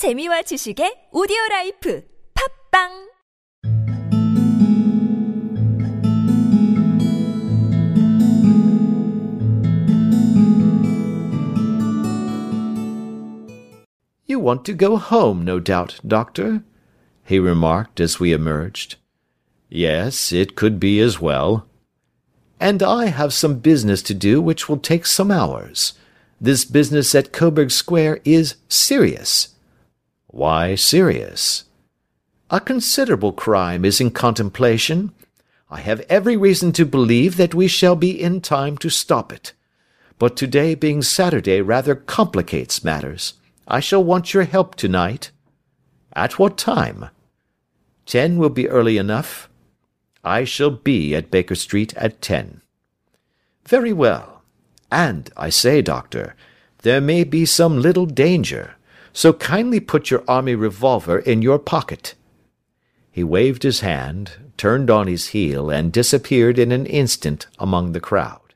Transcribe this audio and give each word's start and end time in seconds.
재미와 0.00 0.40
지식의 0.48 1.10
오디오 1.12 1.36
라이프 1.50 2.02
팝빵 2.32 3.10
You 14.26 14.38
want 14.38 14.64
to 14.64 14.72
go 14.72 14.96
home, 14.96 15.44
no 15.44 15.60
doubt, 15.60 16.00
Doctor? 16.06 16.62
he 17.26 17.38
remarked 17.38 18.00
as 18.00 18.18
we 18.18 18.32
emerged. 18.32 18.96
Yes, 19.68 20.32
it 20.32 20.56
could 20.56 20.80
be 20.80 20.98
as 20.98 21.20
well. 21.20 21.66
And 22.58 22.82
I 22.82 23.12
have 23.12 23.34
some 23.34 23.58
business 23.58 24.00
to 24.04 24.14
do 24.14 24.40
which 24.40 24.66
will 24.66 24.78
take 24.78 25.04
some 25.04 25.30
hours. 25.30 25.92
This 26.40 26.64
business 26.64 27.14
at 27.14 27.32
Coburg 27.32 27.70
Square 27.70 28.20
is 28.24 28.56
serious. 28.70 29.48
Why 30.32 30.76
serious? 30.76 31.64
A 32.50 32.60
considerable 32.60 33.32
crime 33.32 33.84
is 33.84 34.00
in 34.00 34.12
contemplation. 34.12 35.12
I 35.68 35.80
have 35.80 36.06
every 36.08 36.36
reason 36.36 36.70
to 36.72 36.84
believe 36.84 37.36
that 37.36 37.54
we 37.54 37.66
shall 37.66 37.96
be 37.96 38.10
in 38.10 38.40
time 38.40 38.78
to 38.78 38.90
stop 38.90 39.32
it. 39.32 39.52
But 40.20 40.36
today 40.36 40.76
being 40.76 41.02
Saturday 41.02 41.60
rather 41.60 41.96
complicates 41.96 42.84
matters. 42.84 43.34
I 43.66 43.80
shall 43.80 44.04
want 44.04 44.32
your 44.32 44.44
help 44.44 44.76
tonight. 44.76 45.32
At 46.12 46.38
what 46.38 46.56
time? 46.56 47.06
Ten 48.06 48.38
will 48.38 48.50
be 48.50 48.68
early 48.68 48.98
enough. 48.98 49.48
I 50.22 50.44
shall 50.44 50.70
be 50.70 51.14
at 51.16 51.30
Baker 51.32 51.56
Street 51.56 51.92
at 51.96 52.20
ten. 52.20 52.62
Very 53.66 53.92
well. 53.92 54.42
And, 54.92 55.30
I 55.36 55.50
say, 55.50 55.82
doctor, 55.82 56.36
there 56.82 57.00
may 57.00 57.24
be 57.24 57.44
some 57.46 57.80
little 57.80 58.06
danger, 58.06 58.74
so 59.12 59.32
kindly 59.32 59.80
put 59.80 60.10
your 60.10 60.24
army 60.28 60.54
revolver 60.54 61.18
in 61.18 61.42
your 61.42 61.58
pocket. 61.58 62.14
He 63.10 63.24
waved 63.24 63.62
his 63.62 63.80
hand, 63.80 64.32
turned 64.56 64.90
on 64.90 65.06
his 65.06 65.28
heel, 65.28 65.70
and 65.70 65.92
disappeared 65.92 66.58
in 66.58 66.72
an 66.72 66.86
instant 66.86 67.46
among 67.58 67.92
the 67.92 68.00
crowd. 68.00 68.54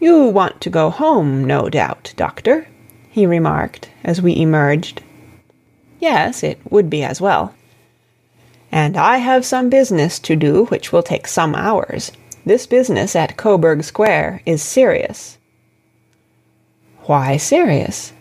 You 0.00 0.26
want 0.26 0.60
to 0.62 0.70
go 0.70 0.90
home, 0.90 1.44
no 1.44 1.68
doubt, 1.68 2.14
doctor, 2.16 2.68
he 3.10 3.26
remarked 3.26 3.90
as 4.02 4.20
we 4.20 4.36
emerged. 4.36 5.02
Yes, 6.00 6.42
it 6.42 6.58
would 6.70 6.90
be 6.90 7.02
as 7.02 7.20
well. 7.20 7.54
And 8.72 8.96
I 8.96 9.18
have 9.18 9.44
some 9.44 9.70
business 9.70 10.18
to 10.20 10.36
do 10.36 10.64
which 10.66 10.92
will 10.92 11.02
take 11.02 11.28
some 11.28 11.54
hours. 11.54 12.10
This 12.44 12.66
business 12.66 13.14
at 13.14 13.36
Coburg 13.36 13.84
Square 13.84 14.42
is 14.44 14.62
serious. 14.62 15.38
Why 17.04 17.36
serious? 17.36 18.12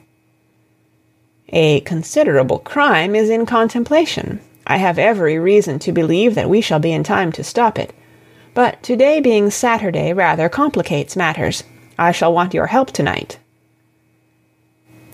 A 1.56 1.82
considerable 1.82 2.58
crime 2.58 3.16
is 3.16 3.30
in 3.30 3.46
contemplation. 3.46 4.42
I 4.66 4.78
have 4.78 4.98
every 4.98 5.38
reason 5.38 5.78
to 5.80 5.92
believe 5.92 6.34
that 6.34 6.50
we 6.50 6.62
shall 6.62 6.80
be 6.80 6.92
in 6.92 7.04
time 7.04 7.32
to 7.34 7.44
stop 7.44 7.78
it. 7.78 7.94
But 8.56 8.82
today 8.82 9.22
being 9.22 9.52
Saturday 9.52 10.14
rather 10.14 10.50
complicates 10.50 11.16
matters. 11.16 11.64
I 11.98 12.12
shall 12.12 12.34
want 12.34 12.56
your 12.56 12.66
help 12.68 12.92
tonight. 12.92 13.38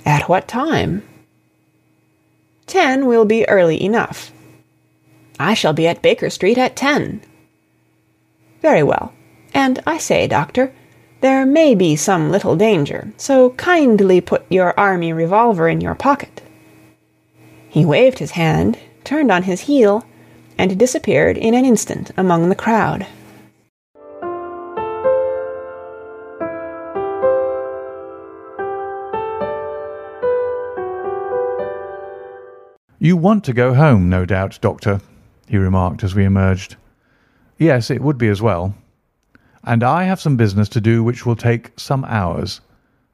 At 0.06 0.30
what 0.30 0.48
time? 0.48 1.04
Ten 2.68 3.06
will 3.06 3.26
be 3.26 3.48
early 3.50 3.84
enough. 3.84 4.32
I 5.38 5.54
shall 5.54 5.74
be 5.74 5.88
at 5.88 6.02
Baker 6.02 6.30
Street 6.30 6.58
at 6.58 6.78
ten. 6.78 7.22
Very 8.62 8.84
well. 8.84 9.14
And 9.54 9.84
I 9.86 9.98
say, 9.98 10.26
doctor, 10.26 10.74
there 11.22 11.46
may 11.46 11.76
be 11.76 11.96
some 11.96 12.32
little 12.32 12.56
danger, 12.56 13.12
so 13.18 13.50
kindly 13.52 14.22
put 14.22 14.46
your 14.50 14.78
army 14.80 15.12
revolver 15.12 15.68
in 15.68 15.82
your 15.82 15.96
pocket. 15.96 16.42
He 17.68 17.86
waved 17.86 18.20
his 18.20 18.32
hand, 18.32 18.80
turned 19.04 19.32
on 19.32 19.44
his 19.44 19.62
heel, 19.62 20.06
and 20.58 20.80
disappeared 20.80 21.38
in 21.38 21.54
an 21.54 21.66
instant 21.66 22.12
among 22.16 22.50
the 22.50 22.56
crowd. 22.56 23.06
You 33.02 33.16
want 33.16 33.46
to 33.46 33.54
go 33.54 33.74
home, 33.74 34.10
no 34.10 34.26
doubt, 34.26 34.60
Doctor, 34.62 35.00
he 35.48 35.58
remarked 35.58 36.04
as 36.04 36.16
we 36.16 36.26
emerged. 36.26 36.76
Yes, 37.58 37.90
it 37.90 38.02
would 38.02 38.18
be 38.18 38.28
as 38.28 38.42
well. 38.42 38.76
And 39.64 39.84
I 39.84 40.04
have 40.06 40.22
some 40.22 40.38
business 40.38 40.70
to 40.70 40.82
do 40.82 41.04
which 41.04 41.26
will 41.26 41.36
take 41.36 41.72
some 41.78 42.06
hours. 42.06 42.62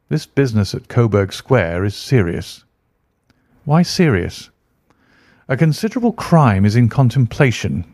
This 0.10 0.26
business 0.26 0.76
at 0.76 0.88
Coburg 0.88 1.34
Square 1.34 1.86
is 1.86 1.96
serious. 1.96 2.64
Why 3.64 3.82
serious? 3.82 4.52
A 5.48 5.58
considerable 5.58 6.14
crime 6.14 6.66
is 6.66 6.76
in 6.76 6.90
contemplation. 6.90 7.86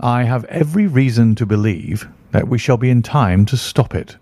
I 0.00 0.24
have 0.24 0.44
every 0.46 0.86
reason 0.86 1.34
to 1.36 1.46
believe 1.46 2.08
that 2.32 2.48
we 2.48 2.58
shall 2.58 2.76
be 2.76 2.90
in 2.90 3.02
time 3.02 3.46
to 3.46 3.56
stop 3.56 3.94
it. 3.94 4.16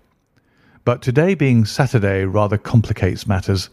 But 0.85 1.01
today 1.01 1.33
being 1.33 1.65
Saturday 1.65 2.25
rather 2.25 2.57
complicates 2.57 3.27
matters. 3.27 3.69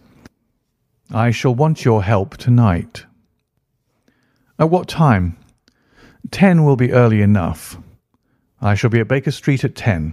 I 1.13 1.31
shall 1.31 1.55
want 1.55 1.85
your 1.85 2.03
help 2.03 2.37
tonight. 2.37 3.05
At 4.59 4.71
what 4.71 4.89
time? 4.89 5.37
Ten 6.31 6.65
will 6.65 6.77
be 6.77 6.93
early 6.93 7.23
enough. 7.23 7.77
I 8.63 8.75
shall 8.75 8.91
be 8.91 9.01
at 9.01 9.09
Baker 9.09 9.31
Street 9.31 9.65
at 9.65 9.75
ten. 9.75 10.13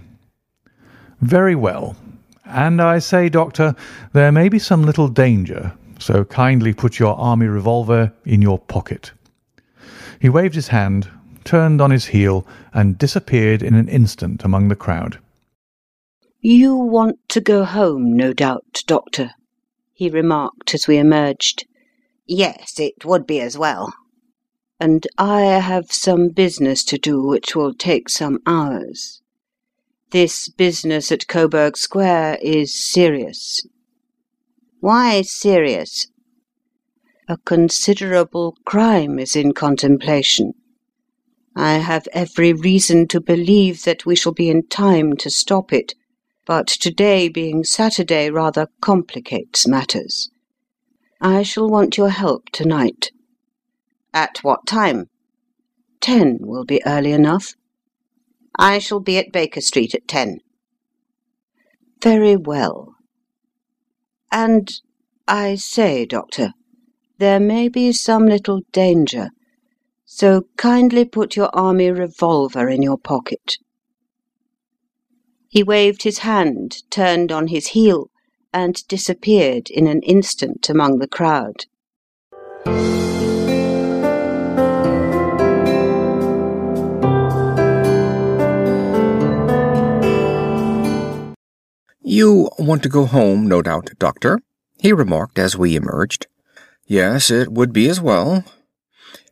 Very 1.20 1.54
well. 1.54 1.96
And 2.44 2.80
I 2.80 2.98
say, 2.98 3.28
Doctor, 3.28 3.74
there 4.12 4.32
may 4.32 4.48
be 4.48 4.58
some 4.58 4.82
little 4.82 5.08
danger, 5.08 5.74
so 5.98 6.24
kindly 6.24 6.72
put 6.72 6.98
your 6.98 7.14
army 7.16 7.46
revolver 7.46 8.12
in 8.24 8.40
your 8.40 8.58
pocket. 8.58 9.12
He 10.20 10.28
waved 10.28 10.54
his 10.54 10.68
hand, 10.68 11.10
turned 11.44 11.80
on 11.80 11.90
his 11.90 12.06
heel, 12.06 12.46
and 12.72 12.96
disappeared 12.98 13.62
in 13.62 13.74
an 13.74 13.88
instant 13.88 14.44
among 14.44 14.68
the 14.68 14.76
crowd. 14.76 15.18
You 16.40 16.74
want 16.74 17.18
to 17.30 17.40
go 17.40 17.64
home, 17.64 18.16
no 18.16 18.32
doubt, 18.32 18.82
Doctor, 18.86 19.32
he 19.92 20.08
remarked 20.08 20.72
as 20.72 20.86
we 20.88 20.96
emerged. 20.96 21.66
Yes, 22.26 22.78
it 22.78 23.04
would 23.04 23.26
be 23.26 23.40
as 23.40 23.58
well. 23.58 23.92
And 24.80 25.06
I 25.18 25.42
have 25.42 25.92
some 25.92 26.28
business 26.28 26.84
to 26.84 26.98
do 26.98 27.22
which 27.22 27.56
will 27.56 27.74
take 27.74 28.08
some 28.08 28.38
hours. 28.46 29.22
This 30.10 30.48
business 30.48 31.12
at 31.12 31.26
Coburg 31.26 31.76
Square 31.76 32.38
is 32.40 32.72
serious. 32.72 33.66
Why 34.80 35.22
serious? 35.22 36.06
A 37.28 37.36
considerable 37.36 38.56
crime 38.64 39.18
is 39.18 39.36
in 39.36 39.52
contemplation. 39.52 40.54
I 41.54 41.74
have 41.74 42.06
every 42.12 42.52
reason 42.52 43.08
to 43.08 43.20
believe 43.20 43.82
that 43.82 44.06
we 44.06 44.14
shall 44.14 44.32
be 44.32 44.48
in 44.48 44.68
time 44.68 45.16
to 45.16 45.28
stop 45.28 45.72
it, 45.72 45.94
but 46.46 46.68
today 46.68 47.28
being 47.28 47.64
Saturday 47.64 48.30
rather 48.30 48.68
complicates 48.80 49.66
matters. 49.66 50.30
I 51.20 51.42
shall 51.42 51.68
want 51.68 51.98
your 51.98 52.10
help 52.10 52.48
tonight. 52.50 53.10
At 54.12 54.38
what 54.42 54.66
time? 54.66 55.06
Ten 56.00 56.38
will 56.40 56.64
be 56.64 56.80
early 56.86 57.12
enough. 57.12 57.54
I 58.58 58.78
shall 58.78 59.00
be 59.00 59.18
at 59.18 59.32
Baker 59.32 59.60
Street 59.60 59.94
at 59.94 60.08
ten. 60.08 60.38
Very 62.02 62.36
well. 62.36 62.94
And 64.32 64.68
I 65.26 65.56
say, 65.56 66.06
Doctor, 66.06 66.52
there 67.18 67.40
may 67.40 67.68
be 67.68 67.92
some 67.92 68.26
little 68.26 68.60
danger, 68.72 69.30
so 70.04 70.46
kindly 70.56 71.04
put 71.04 71.36
your 71.36 71.50
army 71.52 71.90
revolver 71.90 72.68
in 72.68 72.82
your 72.82 72.98
pocket. 72.98 73.56
He 75.48 75.62
waved 75.62 76.02
his 76.02 76.18
hand, 76.18 76.82
turned 76.90 77.32
on 77.32 77.48
his 77.48 77.68
heel, 77.68 78.10
and 78.52 78.86
disappeared 78.88 79.70
in 79.70 79.86
an 79.86 80.02
instant 80.02 80.68
among 80.68 80.98
the 80.98 81.08
crowd. 81.08 81.64
You 92.18 92.50
want 92.58 92.82
to 92.82 92.88
go 92.88 93.06
home, 93.06 93.46
no 93.46 93.62
doubt, 93.62 93.92
Doctor, 94.00 94.40
he 94.80 94.92
remarked 94.92 95.38
as 95.38 95.56
we 95.56 95.76
emerged. 95.76 96.26
Yes, 96.84 97.30
it 97.30 97.52
would 97.52 97.72
be 97.72 97.88
as 97.88 98.00
well. 98.00 98.42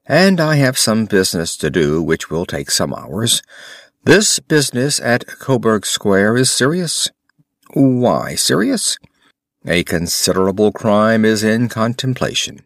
And 0.07 0.41
I 0.41 0.55
have 0.55 0.79
some 0.79 1.07
business 1.07 1.57
to 1.57 1.69
do 1.69 2.01
which 2.01 2.31
will 2.31 2.47
take 2.47 2.71
some 2.71 2.95
hours. 2.95 3.43
This 4.05 4.39
business 4.39 5.01
at 5.01 5.27
Coburg 5.27 5.85
Square 5.85 6.37
is 6.37 6.53
serious. 6.53 7.11
Why 7.75 8.37
serious? 8.37 8.99
A 9.67 9.83
considerable 9.83 10.71
crime 10.71 11.25
is 11.25 11.43
in 11.43 11.69
contemplation. 11.69 12.65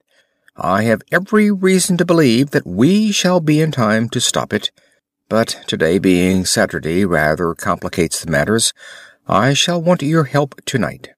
I 0.54 0.82
have 0.82 1.00
every 1.10 1.50
reason 1.50 1.96
to 1.96 2.04
believe 2.04 2.50
that 2.50 2.66
we 2.66 3.10
shall 3.10 3.40
be 3.40 3.62
in 3.62 3.72
time 3.72 4.10
to 4.10 4.20
stop 4.20 4.52
it, 4.52 4.70
but 5.30 5.62
today 5.66 5.98
being 5.98 6.44
Saturday 6.44 7.06
rather 7.06 7.54
complicates 7.54 8.22
the 8.22 8.30
matters. 8.30 8.74
I 9.30 9.54
shall 9.54 9.80
want 9.80 10.02
your 10.02 10.24
help 10.24 10.60
tonight. 10.64 11.10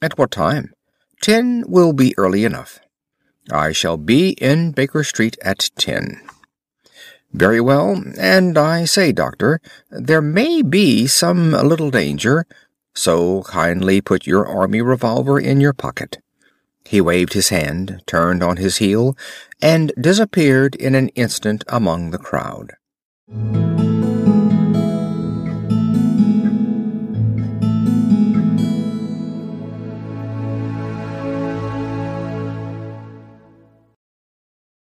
At 0.00 0.16
what 0.16 0.30
time? 0.30 0.72
Ten 1.20 1.64
will 1.66 1.92
be 1.92 2.14
early 2.16 2.44
enough. 2.44 2.78
I 3.50 3.72
shall 3.72 3.96
be 3.96 4.30
in 4.40 4.70
Baker 4.70 5.02
Street 5.02 5.36
at 5.42 5.70
ten. 5.76 6.20
Very 7.32 7.60
well, 7.60 8.00
and 8.16 8.56
I 8.56 8.84
say, 8.84 9.10
Doctor, 9.10 9.60
there 9.90 10.22
may 10.22 10.62
be 10.62 11.08
some 11.08 11.50
little 11.50 11.90
danger, 11.90 12.46
so 12.94 13.42
kindly 13.42 14.00
put 14.00 14.28
your 14.28 14.46
army 14.46 14.80
revolver 14.80 15.40
in 15.40 15.60
your 15.60 15.72
pocket. 15.72 16.18
He 16.84 17.00
waved 17.00 17.32
his 17.32 17.48
hand, 17.48 18.00
turned 18.06 18.44
on 18.44 18.58
his 18.58 18.76
heel, 18.76 19.16
and 19.60 19.92
disappeared 20.00 20.76
in 20.76 20.94
an 20.94 21.08
instant 21.10 21.64
among 21.66 22.12
the 22.12 22.18
crowd. 22.18 22.74